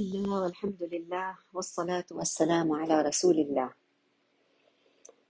[0.00, 3.72] الله والحمد لله والصلاة والسلام على رسول الله.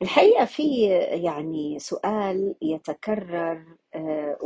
[0.03, 0.87] الحقيقة في
[1.23, 4.39] يعني سؤال يتكرر آه،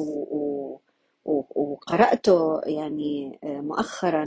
[1.55, 4.25] وقرأته يعني آه، مؤخرا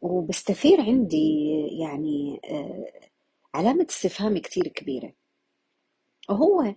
[0.00, 1.48] وبستثير عندي
[1.80, 3.08] يعني آه،
[3.54, 5.12] علامة استفهام كتير كبيرة.
[6.28, 6.74] وهو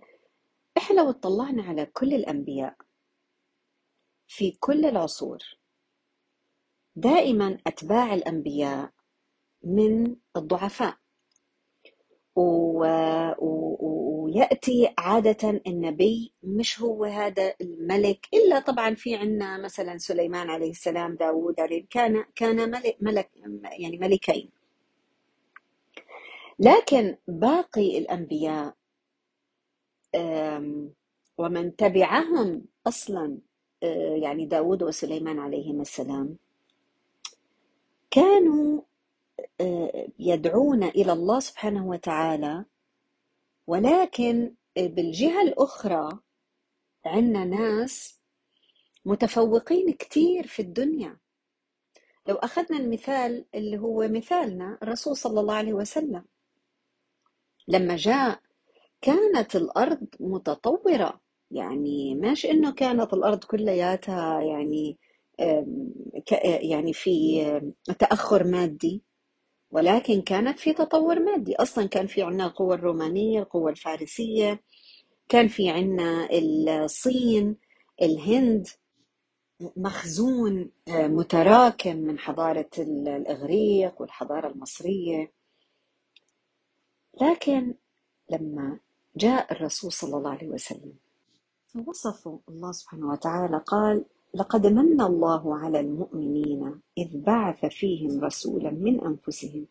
[0.76, 2.76] إحنا لو اطلعنا على كل الأنبياء
[4.28, 5.57] في كل العصور
[6.96, 8.90] دائما أتباع الأنبياء
[9.64, 10.96] من الضعفاء.
[12.36, 12.84] و...
[13.38, 13.76] و...
[14.24, 21.14] ويأتي عادة النبي مش هو هذا الملك إلا طبعا في عنا مثلا سليمان عليه السلام
[21.14, 23.30] داود عليه كان كان ملك, ملك
[23.78, 24.50] يعني ملكين.
[26.58, 28.74] لكن باقي الأنبياء
[31.38, 33.38] ومن تبعهم أصلا
[33.82, 36.36] آه، يعني داود وسليمان عليهما السلام
[38.18, 38.82] كانوا
[39.60, 42.64] آه، يدعون إلى الله سبحانه وتعالى
[43.66, 46.18] ولكن بالجهة الأخرى
[47.04, 48.20] عندنا ناس
[49.04, 51.18] متفوقين كتير في الدنيا.
[52.28, 56.24] لو أخذنا المثال اللي هو مثالنا الرسول صلى الله عليه وسلم
[57.68, 58.40] لما جاء
[59.00, 61.20] كانت الأرض متطورة.
[61.50, 64.98] يعني مش إنه كانت الأرض كلياتها يعني
[66.62, 69.02] يعني في آم، تأخر مادي
[69.70, 71.56] ولكن كانت في تطور مادي.
[71.56, 74.62] أصلا كان في عنا القوة الرومانية القوة الفارسية
[75.28, 77.56] كان في عنا الصين
[78.02, 78.66] الهند
[79.76, 85.32] مخزون آه، متراكم من حضارة ال- الإغريق والحضارة المصرية.
[87.22, 87.74] لكن
[88.30, 88.80] لما
[89.16, 90.92] جاء الرسول صلى الله عليه وسلم
[91.66, 99.00] فوصفه الله سبحانه وتعالى قال لقد من الله على المؤمنين إذ بعث فيهم رسولا من
[99.00, 99.66] أنفسهم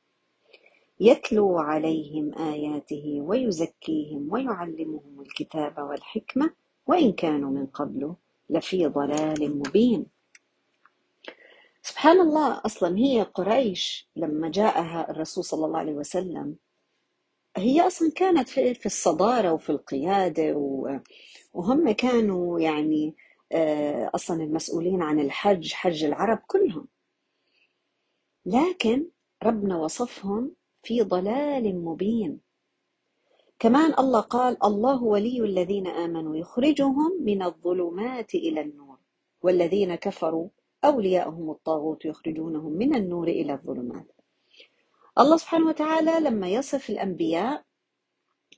[1.00, 6.53] يتلو عليهم آياته ويزكيهم ويعلمهم الكتاب والحكمة
[6.88, 8.16] وإن كانوا من قبل
[8.50, 10.06] لفي ضلال مبين.
[11.81, 16.56] سبحان الله أصلا هي قريش لما جاءها الرسول صلى الله عليه وسلم
[17.57, 20.53] هي أصلا كانت في الصدارة وفي القيادة
[21.53, 23.16] وهم كانوا يعني
[23.52, 26.88] آه، أصلا المسؤولين عن الحج حج العرب كلهم.
[28.46, 29.08] لكن
[29.44, 30.52] ربنا وصفهم
[30.84, 32.40] في ضلال مبين.
[33.59, 38.97] كمان الله قال الله ولي الذين آمنوا يخرجهم من الظلمات إلى النور
[39.41, 40.50] والذين كفروا
[40.84, 44.06] أولياءهم الطاغوت يخرجونهم من النور إلى الظلمات.
[45.19, 47.64] الله سبحانه وتعالى لما يصف الأنبياء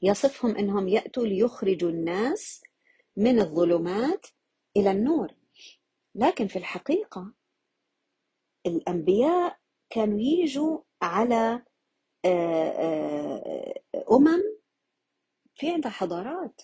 [0.02, 2.62] يصفهم أنهم يأتوا ليخرجوا الناس
[3.18, 4.26] من الظلمات
[4.80, 5.34] إلى النور.
[6.16, 7.34] لكن في الحقيقة
[8.66, 9.58] الأنبياء
[9.90, 11.64] كانوا يجوا على
[12.26, 13.82] آه، آه،
[14.12, 14.44] أمم
[15.56, 16.62] في عندها حضارات.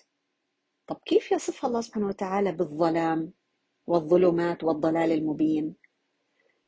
[0.86, 3.32] طب كيف يصفها الله سبحانه وتعالى بالظلام
[3.86, 5.74] والظلمات والضلال المبين؟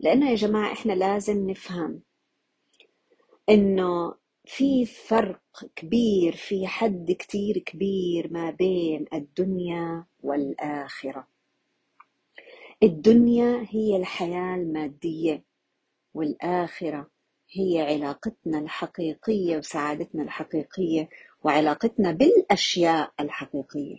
[0.01, 2.03] لأنه يا جماعة إحنا لازم نفهم
[3.49, 4.15] إنه
[4.45, 11.29] في فرق كبير في حد كتير كبير ما بين الدنيا والآخرة.
[12.83, 15.45] الدنيا هي الحياة المادية
[16.15, 17.11] والآخرة
[17.51, 21.09] هي علاقتنا الحقيقية وسعادتنا الحقيقية
[21.43, 23.99] وعلاقتنا بالأشياء الحقيقية.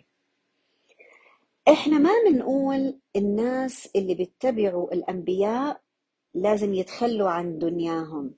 [1.68, 5.80] إحنا ما بنقول الناس اللي بيتبعوا الأنبياء
[6.34, 8.34] لازم يتخلوا عن دنياهم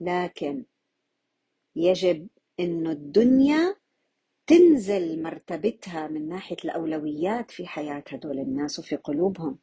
[0.00, 0.64] لكن
[1.76, 2.28] يجب
[2.60, 3.76] إنه الدنيا
[4.52, 9.58] تنزل مرتبتها من ناحية الأولويات في حياة هدول الناس وفي قلوبهم.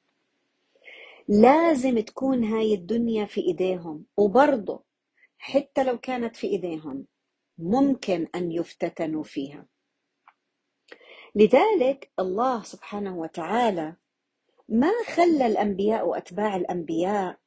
[1.27, 4.05] لازم تكون هاي الدنيا في إيديهم.
[4.17, 4.83] وبرضه
[5.37, 7.05] حتى لو كانت في إيديهم
[7.57, 9.67] ممكن أن يفتتنوا فيها.
[11.35, 13.95] لذلك الله سبحانه وتعالى
[14.69, 17.39] ما خلى الأنبياء وأتباع الأنبياء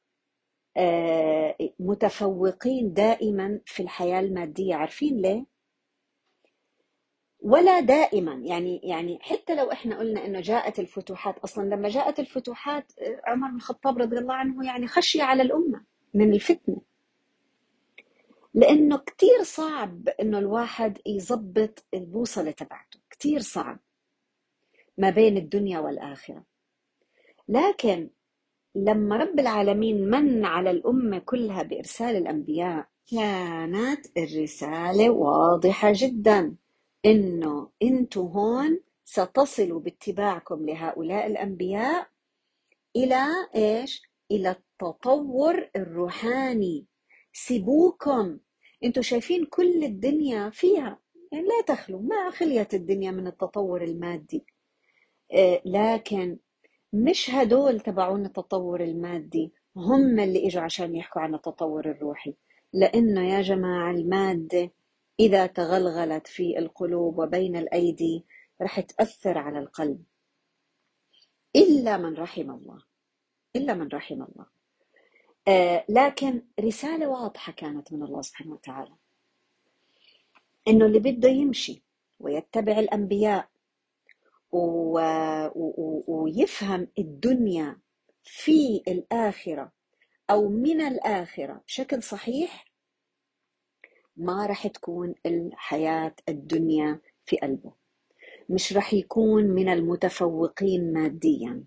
[0.77, 4.75] آه، متفوقين دائما في الحياة المادية.
[4.75, 5.52] عارفين ليه؟
[7.43, 8.33] ولا دائما.
[8.33, 13.49] يعني يعني حتى لو إحنا قلنا إنه جاءت الفتوحات أصلا لما جاءت الفتوحات آه، عمر
[13.49, 16.81] بن الخطاب رضي الله عنه يعني خشي على الأمة من الفتنة.
[18.53, 22.99] لأنه كتير صعب إنه الواحد يظبط البوصلة تبعته.
[23.09, 23.79] كتير صعب
[24.97, 26.43] ما بين الدنيا والآخرة.
[27.49, 28.09] لكن
[28.75, 36.55] لما رب العالمين من على الأمة كلها بإرسال الأنبياء كانت الرسالة واضحة جدا.
[37.05, 42.07] إنه أنتوا هون ستصلوا باتباعكم لهؤلاء الأنبياء
[42.95, 44.01] إلى إيش؟
[44.31, 46.85] إلى التطور الروحاني.
[47.33, 48.37] سيبوكم.
[48.83, 50.99] أنتوا شايفين كل الدنيا فيها.
[51.31, 54.45] يعني لا تخلو ما خليت الدنيا من التطور المادي.
[55.33, 56.37] آه، لكن
[56.93, 59.53] مش هدول تبعون التطور المادي.
[59.75, 62.35] هم اللي إجوا عشان يحكوا عن التطور الروحي.
[62.73, 64.71] لأنه يا جماعة المادة
[65.19, 68.25] إذا تغلغلت في القلوب وبين الأيدي
[68.61, 70.03] رح تأثر على القلب.
[71.55, 72.83] إلا من رحم الله.
[73.55, 74.45] إلا من رحم الله.
[75.47, 78.95] آه لكن رسالة واضحة كانت من الله سبحانه وتعالى.
[80.67, 81.83] إنه اللي بده يمشي
[82.19, 83.49] ويتبع الأنبياء
[84.51, 84.99] و...
[85.55, 86.03] و...
[86.07, 87.79] ويفهم الدنيا
[88.23, 89.71] في الآخرة
[90.29, 92.65] أو من الآخرة بشكل صحيح
[94.15, 97.73] ما رح تكون الحياة الدنيا في قلبه.
[98.49, 101.63] مش رح يكون من المتفوقين ماديا.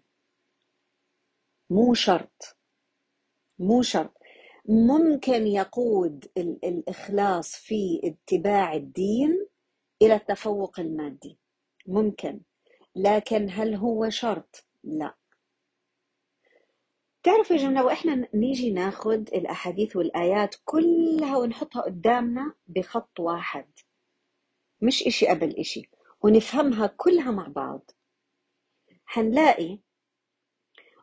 [1.71, 2.57] مو شرط.
[3.59, 4.15] مو شرط.
[4.69, 9.47] ممكن يقود الإخلاص في اتباع الدين
[10.03, 11.39] إلى التفوق المادي.
[11.87, 12.41] ممكن.
[12.97, 15.15] لكن هل هو شرط؟ لا.
[17.27, 23.67] تعرفوا يا جماعة وإحنا نيجي ناخد الأحاديث والآيات كلها ونحطها قدامنا بخط واحد.
[24.81, 25.91] مش إشي قبل إشي
[26.23, 27.91] ونفهمها كلها مع بعض.
[29.05, 29.79] حنلاقي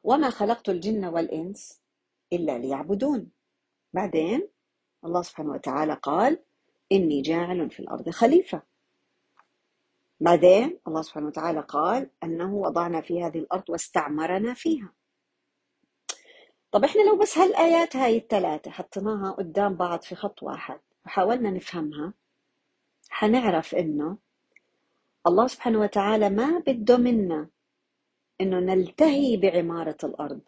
[0.03, 1.81] وما خلقت الجن والإنس
[2.33, 3.31] إلا ليعبدون.
[3.93, 4.47] بعدين
[5.05, 6.43] الله سبحانه وتعالى قال
[6.91, 8.61] إني جاعل في الأرض خليفة.
[10.19, 14.93] بعدين الله سبحانه وتعالى قال أنه وضعنا في هذه الأرض واستعمرنا فيها.
[16.73, 22.13] طب إحنا لو بس هالآيات هاي الثلاثة حطيناها قدام بعض في خط واحد وحاولنا نفهمها
[23.09, 24.17] حنعرف إنه
[25.27, 27.47] الله سبحانه وتعالى ما بده منا
[28.41, 30.41] إنه نلتهي بعمارة الأرض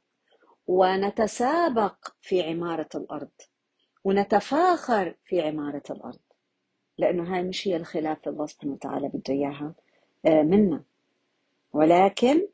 [0.68, 3.32] ونتسابق في عمارة الأرض
[4.04, 6.20] ونتفاخر في عمارة الأرض
[6.98, 9.74] لأنه هاي مش هي الخلافة الله سبحانه وتعالى بده إياها
[10.26, 10.84] آه، منا.
[11.74, 12.48] ولكن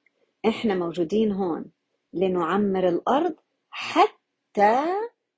[0.47, 1.65] إحنا موجودين هون
[2.13, 3.35] لنعمر الأرض
[3.71, 4.85] حتى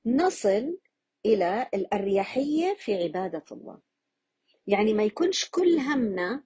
[0.06, 0.78] نصل
[1.26, 3.80] إلى الأريحية في عبادة الله.
[4.68, 6.44] يعني ما يكونش كل همنا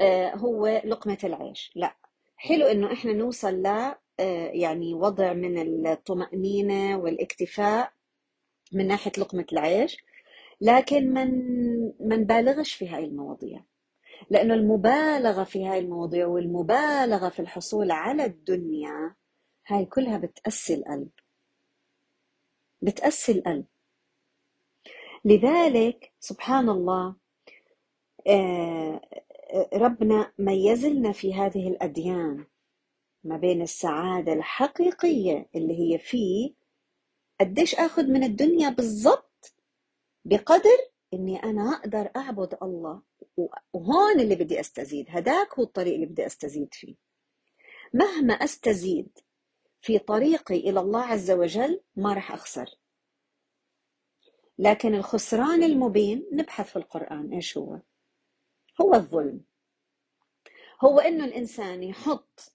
[0.00, 1.72] آه، هو لقمة العيش.
[1.76, 1.96] لا.
[2.36, 3.66] حلو إنه إحنا نوصل ل
[4.20, 7.92] آه، يعني وضع من الطمأنينة والإكتفاء
[8.72, 9.96] من ناحية لقمة العيش
[10.60, 11.30] لكن من
[12.00, 13.64] ما نبالغش في هاي المواضيع.
[14.30, 19.14] لأنه المبالغة في هاي المواضيع والمبالغة في الحصول على الدنيا
[19.68, 21.08] هاي كلها بتأسي القلب.
[22.82, 23.64] بتأسي القلب.
[25.24, 27.16] لذلك سبحان الله
[28.26, 29.00] آه،
[29.74, 32.46] ربنا ميز لنا في هذه الأديان
[33.24, 36.54] ما بين السعادة الحقيقية اللي هي في
[37.40, 39.54] قديش أخذ من الدنيا بالضبط
[40.24, 40.78] بقدر
[41.14, 43.02] إني أنا أقدر أعبد الله.
[43.72, 46.94] وهون اللي بدي أستزيد هداك هو الطريق اللي بدي أستزيد فيه.
[47.94, 49.18] مهما أستزيد
[49.80, 52.78] في طريقي إلى الله عز وجل ما راح أخسر
[54.58, 57.80] لكن الخسران المبين نبحث في القرآن إيش هو
[58.80, 59.40] هو الظلم
[60.84, 62.52] هو إنه الإنسان يحط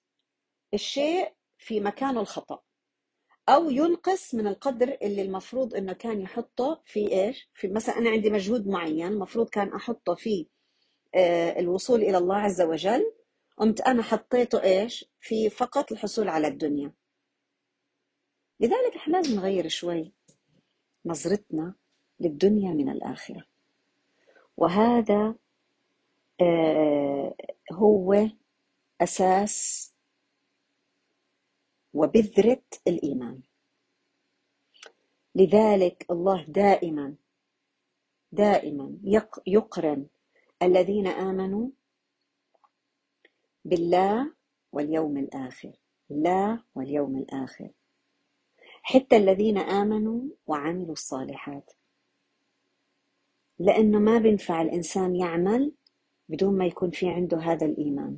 [0.73, 2.61] الشيء في مكانه الخطأ
[3.49, 8.29] أو ينقص من القدر اللي المفروض إنه كان يحطه في إيش؟ في مثلا أنا عندي
[8.29, 10.47] مجهود معين المفروض كان أحطه في
[11.15, 13.13] آه، الوصول إلى الله عز وجل
[13.57, 16.93] قمت أنا حطيته إيش؟ في فقط الحصول على الدنيا
[18.63, 20.11] لذلك إحنا لازم نغير شوي
[21.05, 21.75] نظرتنا
[22.19, 23.45] للدنيا من الآخرة.
[24.57, 25.35] وهذا
[26.41, 27.35] آه،
[27.73, 28.27] هو
[29.01, 29.89] أساس
[31.93, 33.41] وبذرة الإيمان.
[35.35, 37.15] لذلك الله دائما
[38.31, 38.97] دائما
[39.47, 40.07] يقرن
[40.61, 41.69] الذين آمنوا
[43.65, 44.33] بالله
[44.71, 45.71] واليوم الآخر.
[46.09, 47.69] لا واليوم الآخر.
[48.85, 51.71] حتى الذين آمنوا وعملوا الصالحات.
[53.59, 55.71] لأنه ما بينفع الإنسان يعمل
[56.29, 58.17] بدون ما يكون في عنده هذا الإيمان.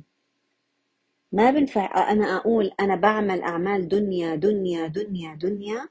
[1.32, 5.88] ما بنفع أنا أقول أنا بعمل أعمال دنيا دنيا دنيا دنيا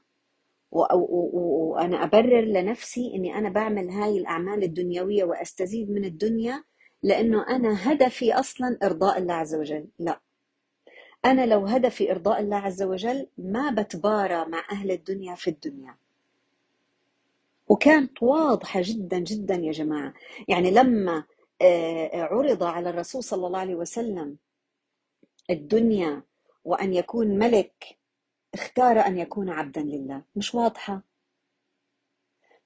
[0.70, 6.64] وأنا أبرر لنفسي إني أنا بعمل هاي الأعمال الدنيوية وأستزيد من الدنيا
[7.02, 9.88] لأنه أنا هدفي أصلا إرضاء الله عز وجل.
[9.98, 10.20] لا.
[11.26, 15.96] أنا لو هدفي إرضاء الله عز وجل ما بتبارى مع أهل الدنيا في الدنيا.
[17.68, 20.14] وكانت واضحة جدا جدا يا جماعة.
[20.48, 21.24] يعني لما
[21.62, 24.36] آه، عرض على الرسول صلى الله عليه وسلم
[25.50, 26.22] الدنيا
[26.64, 27.98] وأن يكون ملك
[28.54, 30.22] اختار أن يكون عبدا لله.
[30.36, 31.02] مش واضحة؟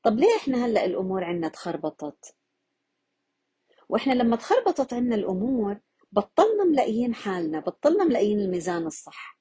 [0.02, 2.34] طب ليه إحنا هلأ الأمور عنا تخربطت؟
[3.88, 5.76] وإحنا لما تخربطت عنا الأمور
[6.12, 9.38] بطلنا ملاقيين حالنا بطلنا ملاقيين الميزان الصح.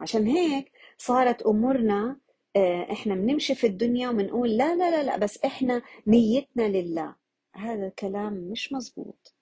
[0.00, 2.20] عشان هيك صارت أمورنا
[2.56, 7.14] آه، إحنا بنمشي في الدنيا وبنقول لا لا لا لا بس إحنا نيتنا لله.
[7.54, 9.34] هذا كلام مش مزبوط.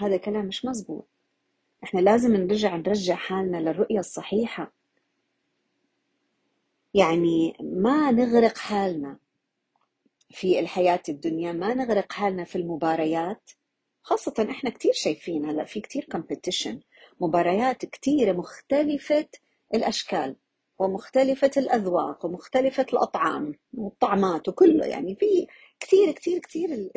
[0.00, 1.08] هذا كلام مش مزبوط.
[1.84, 4.72] إحنا لازم نرجع نرجع حالنا للرؤية الصحيحة.
[6.94, 9.18] يعني ما نغرق حالنا
[10.30, 13.50] في الحياة الدنيا ما نغرق حالنا في المباريات.
[14.06, 16.80] خاصة إحنا كتير شايفين هلا في كتير كومبيتيشن
[17.20, 19.28] مباريات كتيرة مختلفة
[19.74, 20.36] الأشكال
[20.78, 25.46] ومختلفة الأذواق ومختلفة الأطعام والطعمات وكله يعني في
[25.80, 26.90] كثير كثير كثير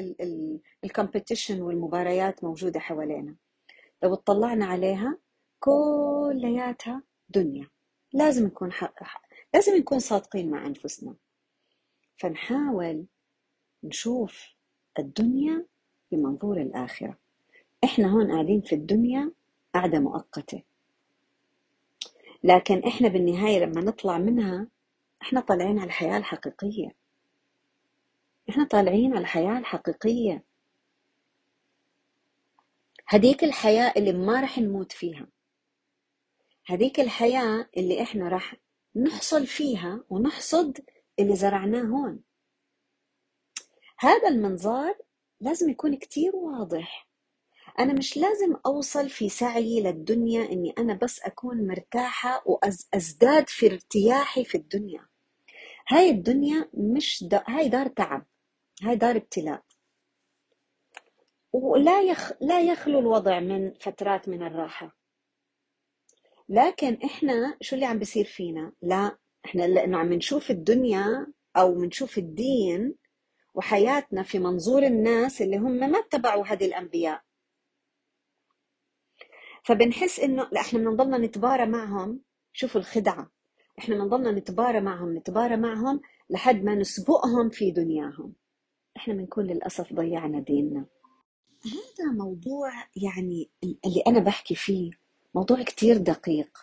[0.84, 3.36] الكومبيتيشن والمباريات موجودة حوالينا
[4.04, 5.18] لو اطلعنا عليها
[5.60, 7.70] كلياتها دنيا
[8.14, 9.22] لازم نكون حق حق.
[9.54, 11.16] لازم نكون صادقين مع أنفسنا
[12.18, 13.06] فنحاول
[13.84, 14.46] نشوف
[15.00, 15.69] الدنيا
[16.12, 17.18] بمنظور الآخرة.
[17.84, 19.32] إحنا هون قاعدين في الدنيا
[19.76, 20.64] قعدة مؤقتة.
[22.44, 24.68] لكن إحنا بالنهاية لما نطلع منها
[25.22, 26.96] إحنا طالعين على الحياة الحقيقية.
[28.50, 30.44] إحنا طالعين على الحياة الحقيقية.
[33.08, 35.28] هديك الحياة اللي ما رح نموت فيها.
[36.66, 38.56] هديك الحياة اللي إحنا رح
[38.96, 40.80] نحصل فيها ونحصد
[41.20, 42.20] اللي زرعناه هون.
[44.00, 44.98] هذا المنظار
[45.42, 47.10] لازم يكون كتير واضح.
[47.80, 54.44] أنا مش لازم أوصل في سعيي للدنيا إني أنا بس أكون مرتاحة وأزداد في ارتياحي
[54.44, 55.08] في الدنيا.
[55.90, 58.26] هاي الدنيا مش دا هاي دار تعب
[58.84, 59.64] هاي دار ابتلاء.
[61.54, 62.32] ولا يخ...
[62.42, 64.98] لا يخلو الوضع من فترات من الراحة.
[66.50, 71.28] لكن إحنا شو اللي عم بيصير فينا؟ لا إحنا لأنه عم نشوف الدنيا
[71.58, 72.96] أو بنشوف الدين
[73.54, 77.22] وحياتنا في منظور الناس اللي هم ما اتبعوا هذه الأنبياء.
[79.64, 82.20] فبنحس إنه لا إحنا بنضلنا نتبارى معهم.
[82.54, 83.32] شوفوا الخدعة.
[83.80, 88.34] إحنا بنضلنا نتبارى معهم نتبارى معهم لحد ما نسبقهم في دنياهم.
[88.98, 90.86] إحنا بنكون للاسف ضيعنا ديننا.
[91.66, 92.72] هذا موضوع
[93.04, 94.92] يعني اللي أنا بحكي فيه
[95.36, 96.58] موضوع كتير دقيق.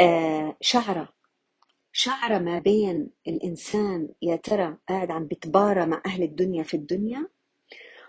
[0.00, 1.17] آه شعرة.
[2.00, 7.28] شعره ما بين الإنسان يا ترى قاعد عم بتبارى مع أهل الدنيا في الدنيا؟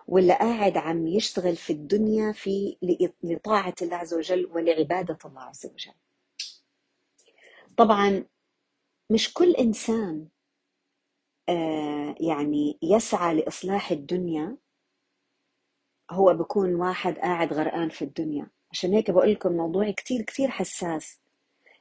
[0.07, 2.77] ولا قاعد عم يشتغل في الدنيا في
[3.23, 5.93] لطاعة الله عز وجل ولعبادة الله عز وجل؟
[7.77, 8.25] طبعا
[9.09, 10.27] مش كل إنسان
[11.49, 14.57] آه، يعني يسعى لإصلاح الدنيا
[16.11, 18.49] هو بكون واحد قاعد غرقان في الدنيا.
[18.71, 21.19] عشان هيك بقول لكم موضوع كتير كتير حساس.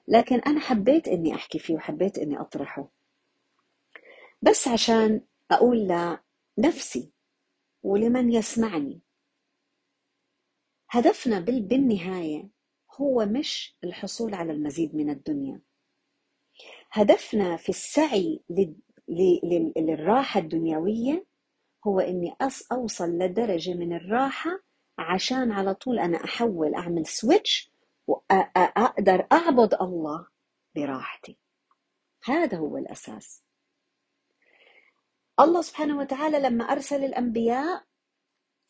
[0.08, 2.88] لكن أنا حبيت إني أحكي فيه وحبيت إني أطرحه.
[4.42, 5.88] بس عشان أقول
[6.58, 7.12] لنفسي
[7.82, 9.00] ولمن يسمعني
[10.90, 12.48] هدفنا بالنهاية
[13.00, 15.60] هو مش الحصول على المزيد من الدنيا.
[16.90, 18.40] هدفنا في السعي
[19.76, 21.26] للراحة الدنيوية
[21.86, 22.36] هو إني
[22.72, 24.50] أوصل لدرجة من الراحة
[24.98, 27.70] عشان على طول أنا أحول أعمل سويتش
[28.08, 30.26] وأقدر أعبد الله
[30.76, 31.36] براحتي.
[32.24, 33.42] هذا هو الأساس.
[35.40, 37.84] الله سبحانه وتعالى لما أرسل الأنبياء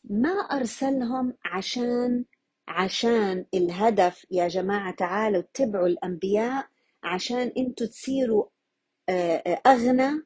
[0.03, 2.25] ما أرسلهم عشان
[2.67, 6.67] عشان الهدف يا جماعة تعالوا اتبعوا الأنبياء
[7.03, 8.45] عشان أنتوا تصيروا
[9.09, 10.23] آه، آه، أغنى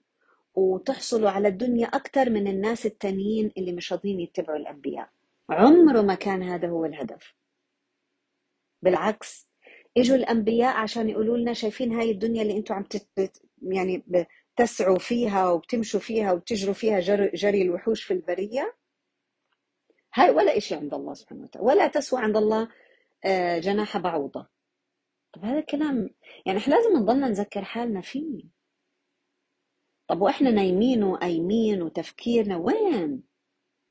[0.56, 5.10] وتحصلوا على الدنيا أكثر من الناس التانيين اللي مش راضيين يتبعوا الأنبياء.
[5.50, 7.34] عمره ما كان هذا هو الهدف.
[8.84, 9.50] بالعكس
[9.98, 13.42] إجوا الأنبياء عشان يقولوا لنا شايفين هاي الدنيا اللي أنتم عم تت...
[13.62, 14.04] يعني
[14.56, 18.76] تسعوا فيها وبتمشوا فيها وبتجروا فيها جري, جري الوحوش في البرية.
[20.14, 22.70] هاي ولا إشي عند الله سبحانه وتعالى ولا تسوى عند الله
[23.26, 24.48] آه، جناح بعوضة.
[25.34, 26.10] طب هذا الكلام
[26.46, 28.44] يعني إحنا لازم نضلنا نذكر حالنا فيه.
[30.08, 33.24] طب وإحنا نايمين وقايمين وتفكيرنا وين؟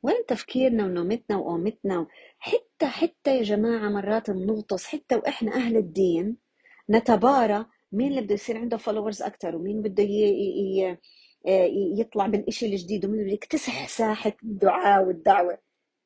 [0.02, 2.06] وين تفكيرنا ونومتنا وقومتنا
[2.38, 6.36] حتى حتى يا جماعة مرات بنغطس حتى وإحنا أهل الدين
[6.90, 10.06] نتبارى مين اللي بده يصير عنده فولورز أكثر ومين بده
[11.98, 15.58] يطلع بالإشي الجديد ومين بده يكتسح ساحة الدعاء والدعوة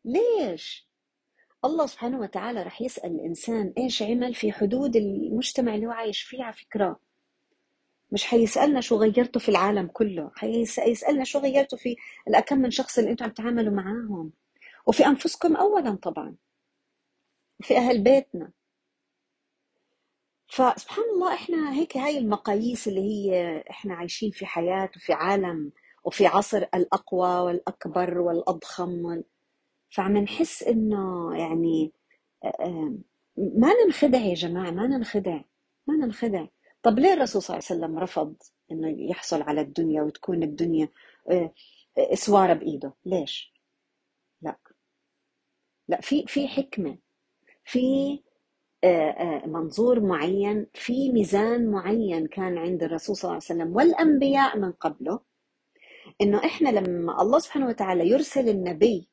[0.04, 0.88] ليش؟
[1.64, 6.44] الله سبحانه وتعالى رح يسأل الإنسان إيش عمل في حدود المجتمع اللي هو عايش فيه
[6.44, 7.00] على فكرة
[8.12, 11.96] مش حيسألنا شو غيرته في العالم كله حيسألنا شو غيرته في
[12.28, 14.32] الأكم من شخص اللي أنتم عم تعاملوا معاهم.
[14.86, 16.36] وفي أنفسكم أولا طبعا.
[17.60, 18.52] وفي أهل بيتنا.
[20.48, 25.72] فسبحان الله إحنا هيك هاي المقاييس اللي هي إحنا عايشين في حياة وفي عالم
[26.04, 29.24] وفي عصر الأقوى والأكبر والأضخم وال...
[29.90, 31.92] فعم نحس إنه يعني
[33.36, 35.40] ما ننخدع يا جماعة ما ننخدع
[35.86, 36.46] ما ننخدع.
[36.86, 38.34] طب ليه الرسول صلى الله عليه وسلم رفض
[38.72, 40.88] إنه يحصل على الدنيا وتكون الدنيا
[41.30, 41.52] آه،
[42.14, 43.52] سوارة بإيده ليش؟
[44.42, 44.56] لا
[45.88, 46.98] لا في في حكمة
[47.64, 47.78] في
[48.84, 54.58] آه، آه، منظور معين في ميزان معين كان عند الرسول صلى الله عليه وسلم والأنبياء
[54.58, 55.20] من قبله
[56.20, 59.08] إنه إحنا لما الله سبحانه وتعالى يرسل النبي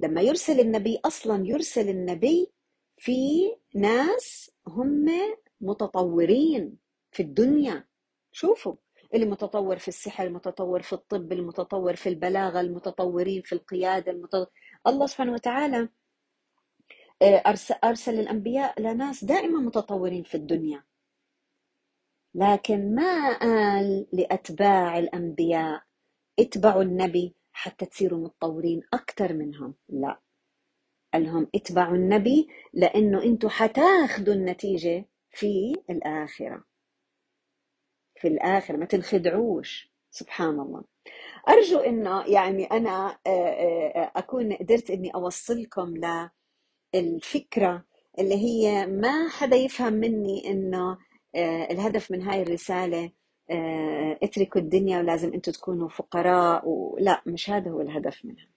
[0.00, 2.52] لما يرسل النبي أصلا يرسل النبي
[2.96, 5.06] في ناس هم
[5.64, 6.78] متطورين
[7.12, 7.84] في الدنيا.
[8.32, 8.74] شوفوا
[9.14, 14.46] اللي متطور في السحر المتطور في الطب المتطور في البلاغة المتطورين في القيادة المتطور...
[14.86, 15.88] الله سبحانه وتعالى
[17.22, 17.42] آه،
[17.84, 20.84] أرسل الأنبياء لناس دائما متطورين في الدنيا.
[22.34, 25.82] لكن ما قال لأتباع الأنبياء
[26.38, 30.20] اتبعوا النبي حتى تصيروا متطورين أكثر منهم؟ لا.
[31.12, 36.64] قال لهم اتبعوا النبي لأنه أنتم حتاخذوا النتيجة في الآخرة.
[38.20, 39.92] في الآخرة ما تنخدعوش.
[40.10, 40.84] سبحان الله.
[41.48, 46.30] أرجو أنه يعني أنا آه، آه، أكون قدرت أني أوصلكم ل
[46.94, 47.84] الفكرة
[48.18, 50.50] اللي هي ما حدا يفهم مني
[51.36, 53.10] آه، الهدف من هاي الرسالة
[53.50, 58.53] آه، اتركوا الدنيا ولازم أنتم تكونوا فقراء ولا مش هذا هو الهدف منها.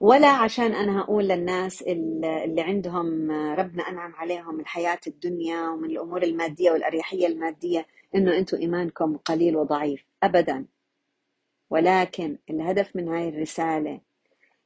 [0.00, 6.70] ولا عشان أنا هقول للناس اللي عندهم ربنا أنعم عليهم الحياة الدنيا ومن الأمور المادية
[6.70, 10.66] والأريحية المادية إنه أنتم إيمانكم قليل وضعيف ابدا.
[11.70, 14.00] ولكن الهدف من هاي الرسالة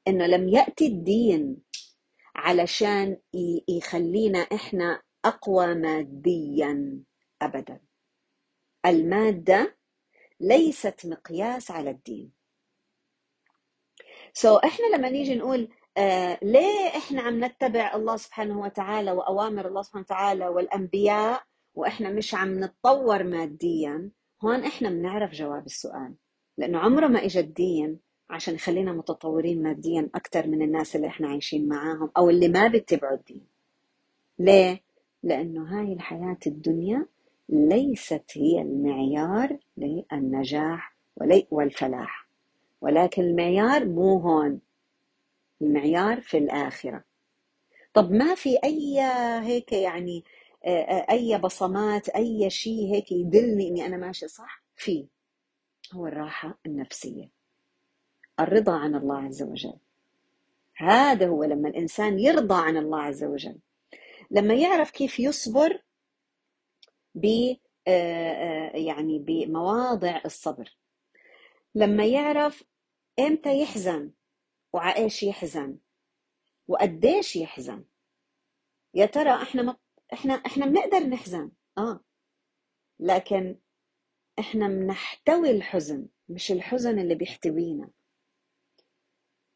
[0.09, 1.57] إنه لم يأتي الدين
[2.37, 3.17] علشان
[3.69, 7.03] يخلينا إحنا أقوى ماديا
[7.43, 7.81] ابدا.
[8.87, 9.77] المادة
[10.41, 12.42] ليست مقياس على الدين.
[14.33, 19.69] سو so, إحنا لما نيجي نقول آه ليه إحنا عم نتبع الله سبحانه وتعالى وأوامر
[19.69, 21.43] الله سبحانه وتعالى والأنبياء
[21.75, 24.11] وإحنا مش عم نتطور ماديا
[24.45, 26.15] هون إحنا بنعرف جواب السؤال.
[26.59, 27.99] لأنه عمره ما اجى الدين
[28.31, 33.17] عشان يخلينا متطورين ماديا أكثر من الناس اللي إحنا عايشين معاهم أو اللي ما بيتبعوا
[33.17, 33.47] الدين.
[34.39, 34.83] ليه؟
[35.23, 37.07] لأنه هاي الحياة الدنيا
[37.49, 40.97] ليست هي المعيار للنجاح
[41.51, 42.22] والفلاح.
[42.83, 44.61] ولكن المعيار مو هون.
[45.63, 47.05] المعيار في الآخرة.
[47.95, 49.01] طب ما في أي
[49.43, 50.25] هيك يعني
[51.11, 55.07] أي بصمات أي شيء هيك يدلني إني أنا ماشي صح؟ في.
[55.93, 57.31] هو الراحة النفسية.
[58.41, 59.79] الرضا عن الله عز وجل.
[60.77, 63.59] هذا هو لما الإنسان يرضى عن الله عز وجل.
[64.31, 65.83] لما يعرف كيف يصبر
[67.15, 67.27] ب
[67.89, 70.77] آه، آه، يعني بمواضع الصبر.
[71.75, 72.65] لما يعرف
[73.23, 74.13] إمتى يحزن؟
[74.73, 75.79] وعايش يحزن؟
[76.69, 77.85] وقديش يحزن؟
[78.95, 79.81] يا ترى إحنا مط...
[80.13, 82.01] إحنا إحنا بنقدر نحزن؟ آه.
[83.01, 83.59] لكن
[84.39, 87.91] إحنا بنحتوي الحزن مش الحزن اللي بيحتوينا.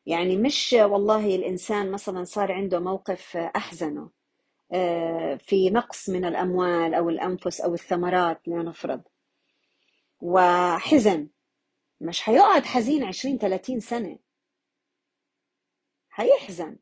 [0.06, 4.10] يعني مش والله الإنسان مثلا صار عنده موقف أحزنه
[4.72, 9.02] آه، في نقص من الأموال أو الأنفس أو الثمرات لنفرض
[10.20, 11.28] وحزن.
[12.00, 14.18] مش حيقعد حزين 20 30 سنة.
[16.08, 16.76] حيحزن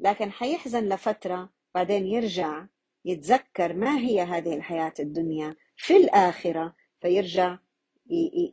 [0.00, 2.66] لكن حيحزن لفترة بعدين يرجع
[3.04, 7.58] يتذكر ما هي هذه الحياة الدنيا في الآخرة فيرجع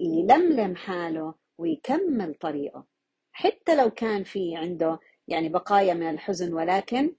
[0.02, 2.86] يلملم حاله ويكمل طريقه.
[3.32, 7.16] حتى لو كان في عنده يعني بقايا من الحزن ولكن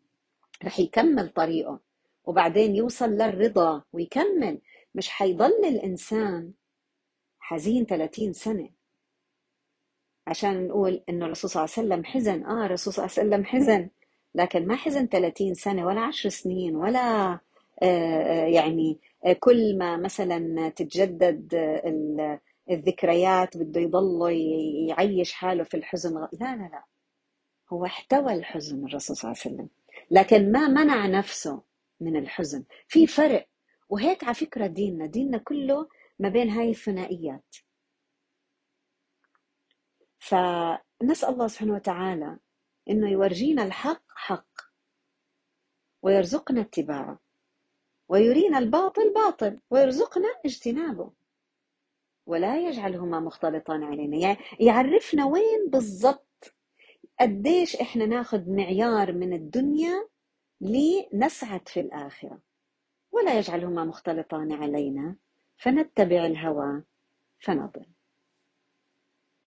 [0.64, 1.80] رح يكمل طريقه
[2.24, 4.60] وبعدين يوصل للرضا ويكمل.
[4.94, 6.52] مش حيضل الإنسان
[7.44, 8.68] حزين 30 سنة.
[10.26, 12.44] عشان نقول إنه الرسول صلى الله عليه وسلم حزن.
[12.44, 13.88] آه الرسول صلى الله عليه وسلم حزن.
[14.35, 17.38] لكن ما حزن 30 سنة ولا 10 سنين ولا آه,
[17.83, 21.54] آه، يعني آه، كل ما مثلا تتجدد
[22.70, 24.33] الذكريات بده يضل
[24.88, 26.14] يعيش حاله في الحزن.
[26.18, 26.85] لا لا لا.
[27.72, 29.68] هو احتوى الحزن الرسول صلى الله عليه وسلم.
[30.11, 31.62] لكن ما منع نفسه
[32.00, 32.64] من الحزن.
[32.88, 33.46] في فرق.
[33.88, 35.07] وهيك على فكرة ديننا.
[35.07, 37.57] ديننا كله ما بين هاي الثنائيات.
[40.18, 42.38] فنسأل الله سبحانه وتعالى
[42.90, 44.61] إنه يورجينا الحق حق
[46.03, 47.20] ويرزقنا اتباعه
[48.09, 51.12] ويرينا الباطل باطل ويرزقنا اجتنابه.
[52.27, 54.16] ولا يجعلهما مختلطان علينا.
[54.16, 56.55] يعني يعرفنا وين بالضبط
[57.20, 60.09] قديش إحنا ناخذ معيار من الدنيا
[60.61, 62.40] لنسعد في الآخرة.
[63.12, 65.16] ولا يجعلهما مختلطان علينا.
[65.56, 66.82] فنتبع الهوى
[67.38, 67.93] فنضل